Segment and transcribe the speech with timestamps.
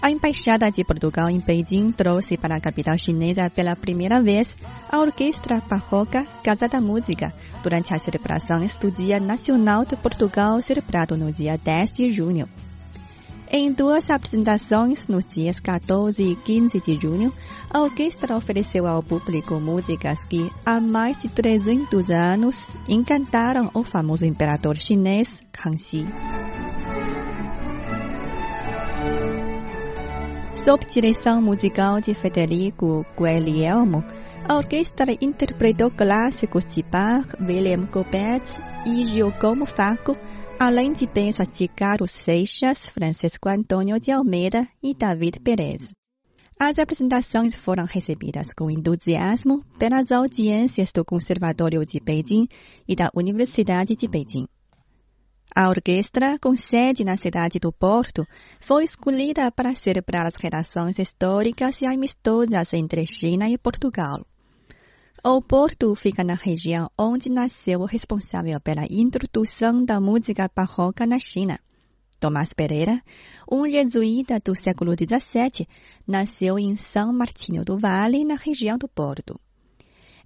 [0.00, 4.54] A Embaixada de Portugal em Beijing trouxe para a capital chinesa pela primeira vez
[4.88, 11.16] a Orquestra Barroca Casa da Música durante as celebrações do Dia Nacional de Portugal, celebrado
[11.16, 12.48] no dia 10 de junho.
[13.50, 17.32] Em duas apresentações, nos dias 14 e 15 de junho,
[17.68, 24.24] a orquestra ofereceu ao público músicas que, há mais de 300 anos, encantaram o famoso
[24.24, 26.06] imperador chinês Kangxi.
[30.64, 34.04] Sob direção musical de Federico Guglielmo,
[34.46, 40.16] a orquestra interpretou clássicos de Bach, William Goethe e Giacomo Falco,
[40.58, 45.88] além de peças de Carlos Seixas, Francisco Antônio de Almeida e David Perez.
[46.58, 52.48] As apresentações foram recebidas com entusiasmo pelas audiências do Conservatório de Beijing
[52.86, 54.48] e da Universidade de Beijing.
[55.54, 58.26] A orquestra, com sede na cidade do Porto,
[58.60, 64.24] foi escolhida para celebrar as relações históricas e amistosas entre China e Portugal.
[65.24, 71.18] O Porto fica na região onde nasceu o responsável pela introdução da música barroca na
[71.18, 71.58] China.
[72.20, 73.02] Tomás Pereira,
[73.50, 75.66] um jesuíta do século XVII,
[76.06, 79.40] nasceu em São Martinho do Vale, na região do Porto.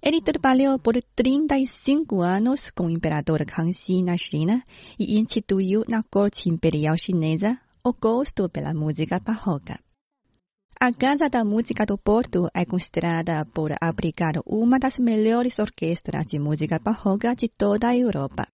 [0.05, 4.61] Ele trabalhou por 35 anos com o imperador Kangxi na China
[4.99, 9.79] e instituiu na corte imperial chinesa o gosto pela música barroca.
[10.77, 16.37] A Casa da Música do Porto é considerada por abrigar uma das melhores orquestras de
[16.37, 18.45] música barroca de toda a Europa.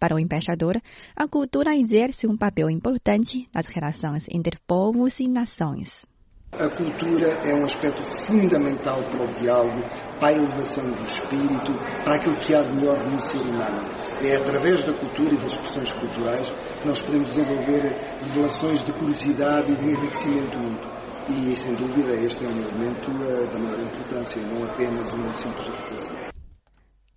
[0.00, 0.80] Para o embaixador,
[1.14, 6.06] a cultura exerce um papel importante nas relações entre povos e nações.
[6.52, 9.82] A cultura é um aspecto fundamental para o diálogo,
[10.18, 11.72] para a elevação do espírito,
[12.04, 13.82] para aquilo que há de melhor no ser humano.
[14.22, 17.82] É através da cultura e das expressões culturais que nós podemos desenvolver
[18.34, 20.98] relações de curiosidade e de enriquecimento mútuo.
[21.30, 25.68] E, sem dúvida, este é um elemento uh, da maior importância, não apenas uma simples
[25.68, 26.16] recepção.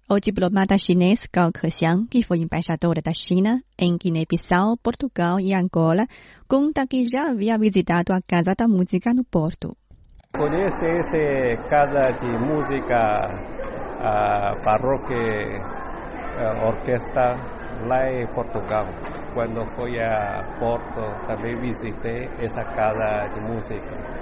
[0.09, 6.06] O diplomata chinês Gao Kexiang, que foi embaixador da China em Guiné-Bissau, Portugal e Angola,
[6.50, 9.78] conta que já havia visitado a Casa da Música no Porto.
[10.33, 12.97] Conhece essa casa de música,
[13.99, 15.61] a paróquia
[16.37, 17.35] a orquestra
[17.85, 18.85] lá em Portugal.
[19.33, 24.21] Quando fui a Porto, também visitei essa casa de música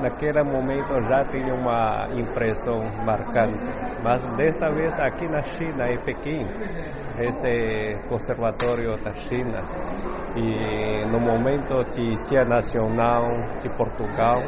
[0.00, 3.58] naquele momento já tinha uma impressão marcante.
[4.02, 6.40] Mas desta vez aqui na China, em Pequim,
[7.20, 9.60] esse conservatório da China,
[10.36, 13.22] e no momento de Dia Nacional
[13.60, 14.40] de Portugal,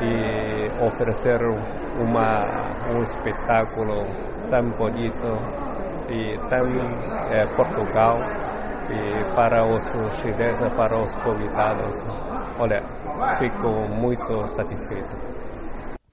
[0.00, 1.56] e ofereceram
[2.00, 4.06] uma, um espetáculo
[4.50, 5.30] tão bonito
[6.08, 6.66] e tão
[7.30, 8.18] é, Portugal
[8.90, 9.84] e para os
[10.20, 11.98] chineses, para os convidados.
[12.58, 12.82] Olha,
[13.38, 15.16] fico muito satisfeito.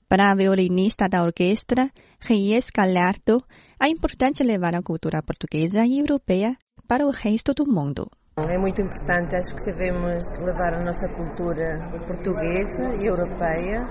[0.07, 3.37] Para a violinista da orquestra, Reyes Gallardo,
[3.81, 6.57] é importante levar a cultura portuguesa e europeia
[6.87, 8.09] para o resto do mundo.
[8.37, 13.87] É muito importante, acho que devemos levar a nossa cultura portuguesa e europeia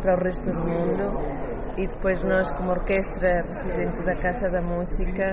[0.00, 5.32] para o resto do mundo e depois nós, como orquestra residente da Casa da Música,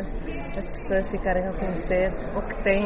[0.58, 2.82] as pessoas ficarem a conhecer o que tem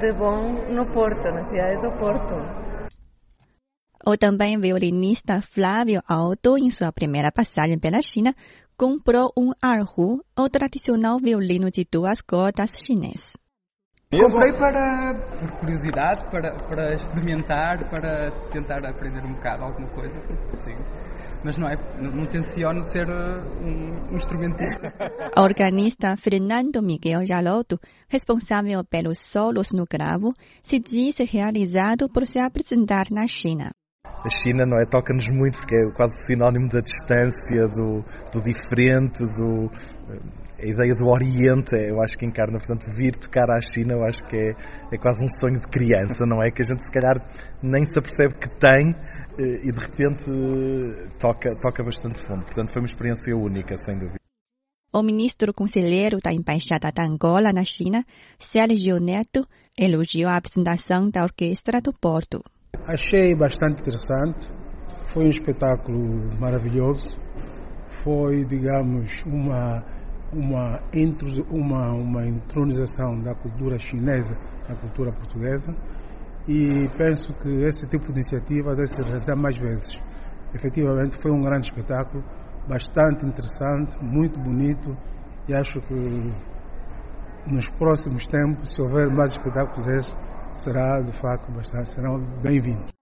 [0.00, 2.34] de bom no Porto, na cidade do Porto.
[4.04, 8.34] O também violinista Flávio Alto, em sua primeira passagem pela China,
[8.76, 13.40] comprou um erhu, o tradicional violino de duas cordas chinês.
[14.12, 20.20] Comprei para, por curiosidade, para, para experimentar, para tentar aprender um bocado alguma coisa,
[20.58, 20.76] sim.
[21.42, 24.92] Mas não é, não tenciono ser um, um instrumentista.
[25.34, 32.38] O organista Fernando Miguel Jaloto, responsável pelos solos no gravo, se diz realizado por se
[32.38, 33.70] apresentar na China.
[34.04, 39.24] A China não é toca-nos muito porque é quase sinónimo da distância, do, do diferente,
[39.34, 39.70] do
[40.62, 44.24] a ideia do Oriente, eu acho que encarna, portanto, vir tocar à China, eu acho
[44.26, 44.50] que é,
[44.92, 46.50] é quase um sonho de criança, não é?
[46.50, 47.18] Que a gente, se calhar,
[47.62, 48.94] nem se apercebe que tem
[49.38, 50.24] eh, e, de repente,
[51.18, 52.44] toca, toca bastante fundo.
[52.44, 54.18] Portanto, foi uma experiência única, sem dúvida.
[54.92, 58.04] O ministro conselheiro da Embaixada da Angola na China,
[58.38, 59.44] Sérgio Neto,
[59.76, 62.44] elogiou a apresentação da Orquestra do Porto.
[62.86, 64.48] Achei bastante interessante,
[65.12, 67.08] foi um espetáculo maravilhoso,
[68.02, 69.82] foi, digamos, uma
[70.32, 70.80] uma,
[71.50, 74.36] uma, uma intronização da cultura chinesa
[74.68, 75.74] na cultura portuguesa
[76.48, 79.96] e penso que esse tipo de iniciativa deve se realizar mais vezes.
[80.54, 82.24] Efetivamente foi um grande espetáculo,
[82.68, 84.96] bastante interessante, muito bonito
[85.48, 85.94] e acho que
[87.46, 90.16] nos próximos tempos, se houver mais espetáculos esses,
[90.52, 92.92] será de facto bastante, serão bem-vindos.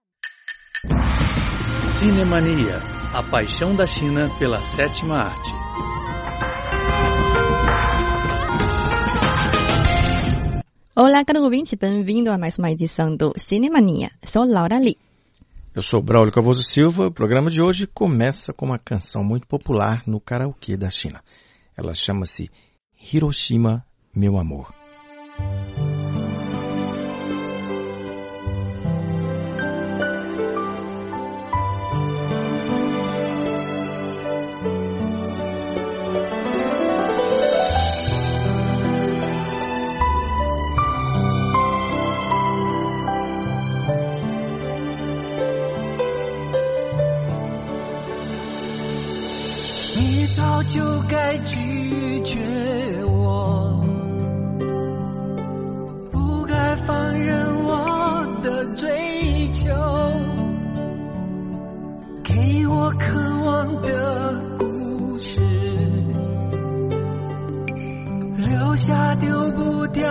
[1.99, 2.81] Cinemania,
[3.13, 5.51] a paixão da China pela sétima arte.
[10.93, 14.11] Olá, caro ouvinte, bem-vindo a mais uma edição do Cinemania.
[14.25, 14.97] Sou Laura Lee.
[15.73, 17.07] Eu sou Braulio Cavoso Silva.
[17.07, 21.23] O programa de hoje começa com uma canção muito popular no karaokê da China.
[21.77, 22.51] Ela chama-se
[23.01, 24.80] Hiroshima, meu amor.
[50.63, 53.81] 就该拒绝我，
[56.11, 59.65] 不该放任我的追求，
[62.23, 65.39] 给我渴望的故事，
[68.37, 70.07] 留下丢不掉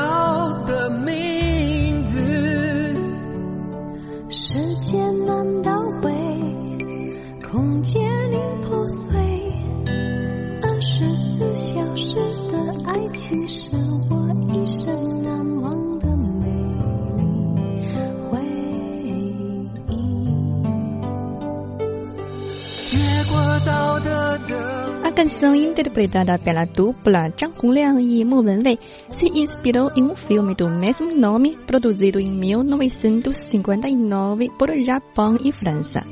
[26.01, 28.79] interpretada pela dupla Zhang Hongliang e Mo Wenwei
[29.11, 36.03] se inspirou em um filme do mesmo nome produzido em 1959 por Japão e França.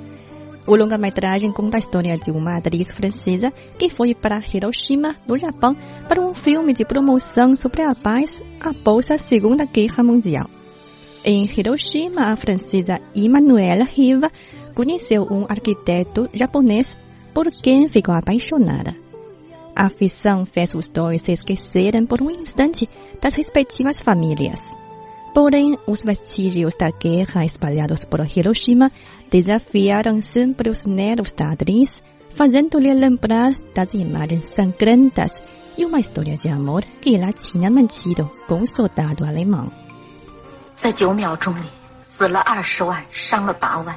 [0.66, 5.74] O longa-metragem conta a história de uma atriz francesa que foi para Hiroshima, no Japão,
[6.06, 8.30] para um filme de promoção sobre a paz
[8.60, 10.50] após a Segunda Guerra Mundial.
[11.24, 14.30] Em Hiroshima, a francesa Emmanuelle Riva
[14.76, 16.94] conheceu um arquiteto japonês
[17.32, 19.07] por quem ficou apaixonada
[19.77, 22.87] A afeição fez os dois se esquecerem por um instante
[23.21, 24.61] das respectivas famílias.
[25.33, 28.91] Porém, os vestígios da guerra espalhados por Hiroshima
[29.31, 35.31] desafiaram sempre os nervos da atriz, fazendo-lhe lembrar das imagens sangrentas
[35.75, 39.71] e uma história de amor que ela tinha mantido com o soldado alemão.
[40.75, 41.65] 在九秒钟里，
[42.03, 43.95] 死了二十万，伤了八万。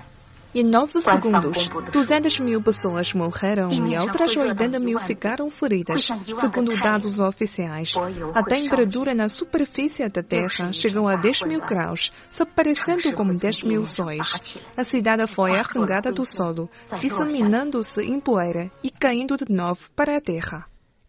[0.53, 7.17] Em nove segundos, 200 mil pessoas morreram e outras 80 mil ficaram feridas, segundo dados
[7.19, 7.93] oficiais.
[8.33, 13.61] A temperatura na superfície da Terra chegou a 10 mil graus, se parecendo com 10
[13.63, 14.33] mil sóis.
[14.75, 16.69] A cidade foi arrancada do solo,
[16.99, 20.65] disseminando-se em poeira e caindo de novo para a Terra.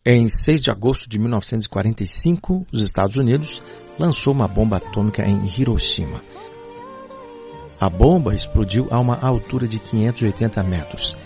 [0.06, 3.60] Em 6 de agosto de 1945, os Estados Unidos
[3.98, 6.22] lançou uma bomba atômica em Hiroshima.
[7.82, 11.16] A bomba explodiu a uma altura de 580 metros,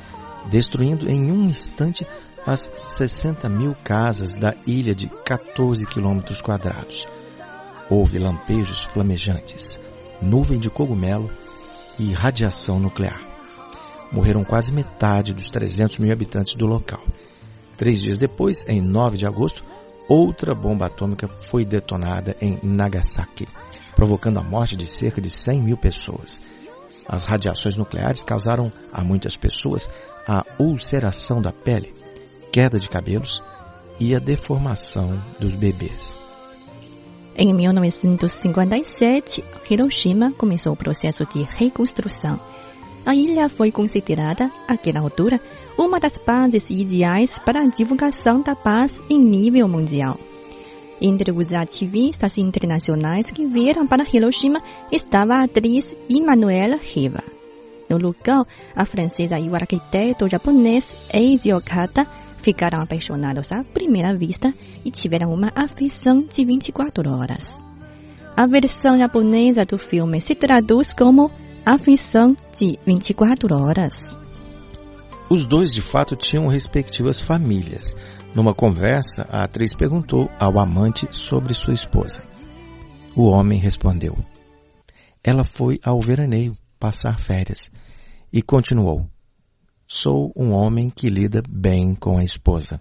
[0.49, 2.07] destruindo em um instante
[2.47, 7.07] as 60 mil casas da ilha de 14 quilômetros quadrados.
[7.91, 9.79] Houve lampejos flamejantes,
[10.23, 11.31] nuvem de cogumelo
[11.99, 13.21] e radiação nuclear.
[14.11, 17.03] Morreram quase metade dos 300 mil habitantes do local.
[17.77, 19.63] Três dias depois, em 9 de agosto,
[20.09, 23.47] outra bomba atômica foi detonada em Nagasaki
[23.97, 26.39] provocando a morte de cerca de 100 mil pessoas.
[27.09, 29.89] As radiações nucleares causaram a muitas pessoas
[30.27, 31.93] a ulceração da pele,
[32.53, 33.43] queda de cabelos
[34.01, 36.17] e a deformação dos bebês.
[37.37, 42.41] Em 1957, Hiroshima começou o processo de reconstrução.
[43.05, 45.39] A ilha foi considerada, àquela altura,
[45.79, 50.19] uma das bases ideais para a divulgação da paz em nível mundial.
[51.01, 57.23] Entre os ativistas internacionais que vieram para Hiroshima estava a atriz Emmanuelle Riva.
[57.89, 62.07] No local, a francesa e o arquiteto japonês Eiji Okada
[62.39, 67.45] ficaram apaixonados à primeira vista e tiveram uma afeição de 24 horas.
[68.37, 71.31] A versão japonesa do filme se traduz como
[71.65, 74.26] afeição de 24 horas.
[75.29, 77.97] Os dois de fato tinham respectivas famílias,
[78.35, 82.23] numa conversa, a atriz perguntou ao amante sobre sua esposa.
[83.15, 84.17] O homem respondeu:
[85.25, 87.71] Ela foi ao veraneio passar férias
[88.33, 89.09] e continuou:
[89.89, 92.81] Sou um homem que lida bem com a esposa.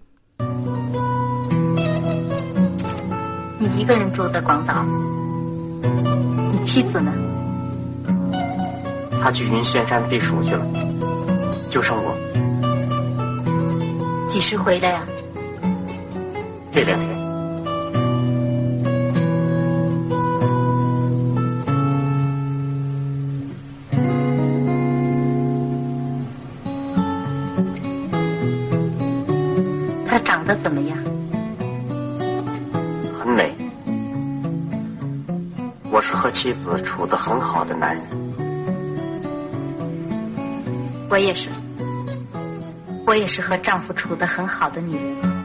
[10.98, 11.15] 个
[11.76, 12.16] 就剩我。
[14.30, 15.02] 几时回来呀？
[16.72, 17.10] 这两天。
[30.08, 30.96] 他长得怎么样？
[33.18, 33.54] 很美。
[35.92, 38.02] 我是和妻子处得很好的男人。
[41.10, 41.50] 我也是。
[43.05, 45.41] 我也是和丈夫处得很好的女人。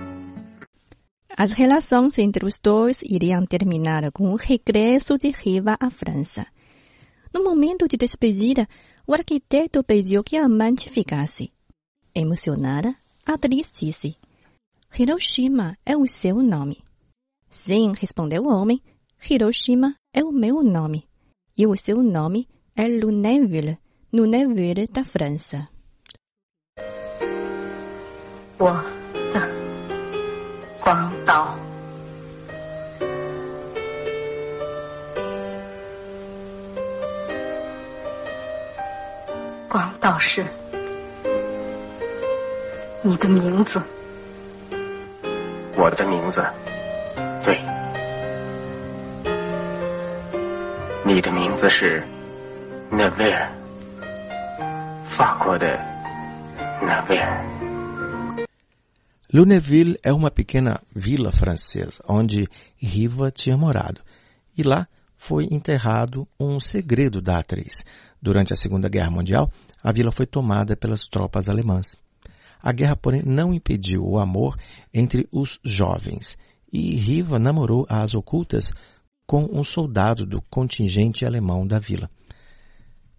[1.39, 6.47] As relações entre os dois iriam terminar com o regresso de Riva à França.
[7.33, 8.67] No momento de despedida,
[9.07, 11.53] o arquiteto pediu que a amante ficasse.
[12.15, 14.17] Emocionada, a atriz disse:
[14.99, 16.83] Hiroshima é o seu nome.
[17.51, 18.81] Sim, respondeu o homem.
[19.29, 21.07] Hiroshima é o meu nome.
[21.55, 23.79] E o seu nome é Lunéville,
[24.11, 25.69] Lunéville da França.
[28.62, 28.72] 我
[29.34, 29.42] 的
[30.80, 31.58] 广岛，
[39.68, 40.46] 广岛是
[43.02, 43.82] 你的名字。
[45.76, 46.46] 我的名字，
[47.44, 47.60] 对，
[51.04, 52.04] 你的名字是
[52.92, 53.52] 纳维尔，
[55.04, 55.80] 法国的
[56.80, 57.44] 纳维尔。
[59.34, 64.02] Lunéville é uma pequena vila francesa onde Riva tinha morado.
[64.58, 67.86] E lá foi enterrado um segredo da atriz.
[68.22, 69.50] Durante a Segunda Guerra Mundial,
[69.82, 71.96] a vila foi tomada pelas tropas alemãs.
[72.62, 74.58] A guerra, porém, não impediu o amor
[74.94, 76.38] entre os jovens
[76.72, 78.72] e Riva namorou às ocultas
[79.26, 82.10] com um soldado do contingente alemão da vila.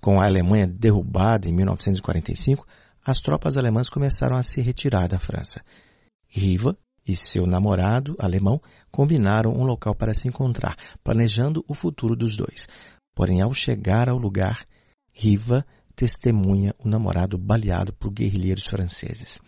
[0.01, 2.67] Com a Alemanha derrubada em 1945,
[3.05, 5.63] as tropas alemãs começaram a se retirar da França.
[6.35, 6.75] Riva
[7.07, 8.59] e seu namorado alemão
[8.91, 12.67] combinaram um local para se encontrar, planejando o futuro dos dois.
[13.15, 14.67] Porém, ao chegar ao lugar,
[15.13, 15.63] Riva
[15.95, 19.43] testemunha o namorado baleado por guerrilheiros franceses.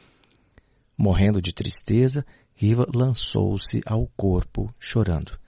[0.96, 2.22] Morrendo de tristeza,
[2.54, 5.38] Riva lançou-se ao corpo, chorando.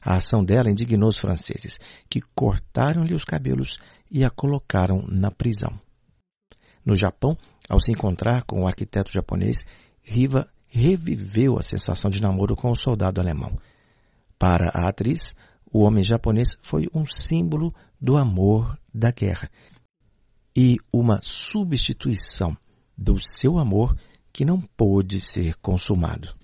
[0.00, 1.78] A ação dela indignou os franceses,
[2.08, 3.76] que cortaram-lhe os cabelos
[4.10, 5.78] e a colocaram na prisão.
[6.84, 7.36] No Japão,
[7.68, 9.62] ao se encontrar com o arquiteto japonês,
[10.02, 13.56] Riva reviveu a sensação de namoro com o soldado alemão.
[14.36, 15.34] Para a atriz,
[15.72, 19.48] o homem japonês foi um símbolo do amor da guerra
[20.56, 22.56] e uma substituição
[22.98, 23.96] do seu amor
[24.32, 26.34] que não pôde ser consumado.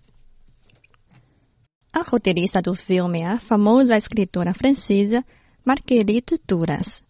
[1.93, 5.25] A roteirista do filme é a famosa escritora francesa
[5.65, 7.03] Marguerite Duras.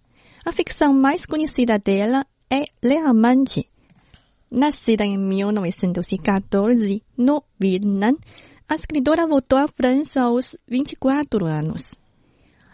[0.42, 3.68] A ficção mais conhecida dela é Le Amante,
[4.50, 8.10] Nascida em 1914 no Vietnã,
[8.68, 11.94] a escritora voltou à França aos 24 anos.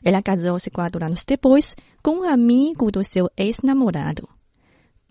[0.02, 4.26] Ela casou-se quatro anos depois com um amigo do seu ex-namorado.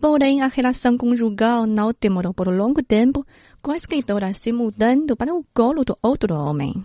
[0.00, 3.24] Porém, a relação conjugal não demorou por longo tempo,
[3.62, 6.84] com a escritora se mudando para o colo do outro homem.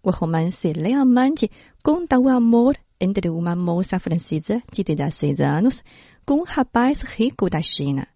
[0.00, 1.50] O romance Le Amante
[1.82, 5.82] conta o amor entre uma moça francesa de 16 anos
[6.24, 8.06] com um rapaz rico da China.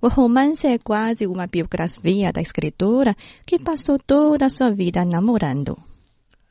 [0.00, 5.76] O romance é quase uma biografia da escritora que passou toda a sua vida namorando.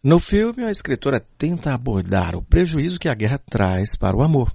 [0.04, 4.54] No filme, a escritora tenta abordar o prejuízo que a guerra traz para o amor.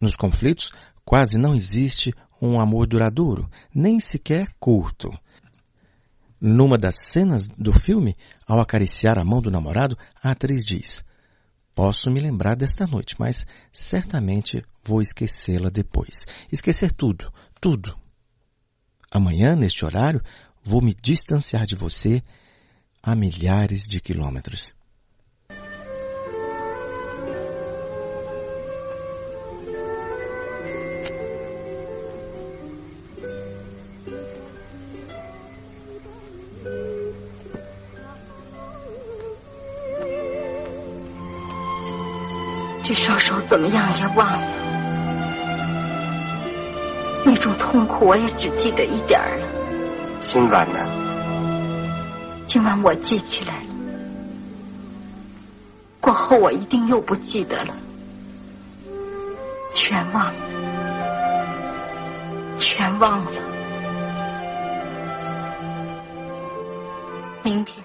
[0.00, 0.72] Nos conflitos,
[1.04, 5.10] quase não existe um amor duradouro, nem sequer curto.
[6.40, 8.16] Numa das cenas do filme,
[8.48, 11.04] ao acariciar a mão do namorado, a atriz diz:
[11.72, 16.26] Posso me lembrar desta noite, mas certamente vou esquecê-la depois.
[16.50, 17.96] Esquecer tudo, tudo,
[19.11, 20.21] Amanhã, neste horário,
[20.63, 22.23] vou me distanciar de você
[23.01, 24.73] a milhares de quilômetros.
[42.83, 44.56] Te 说说怎么样也忘了。
[47.24, 49.46] 那种痛苦我也只记得一点儿了。
[50.20, 50.78] 今晚呢？
[52.46, 53.66] 今晚我记起来了，
[56.00, 57.74] 过后我一定又不记得了，
[59.70, 60.34] 全忘了，
[62.58, 63.32] 全忘了。
[67.42, 67.77] 明天。